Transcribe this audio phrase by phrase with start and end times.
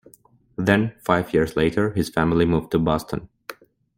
[0.57, 3.29] Then, five years later, his family moved to Boston.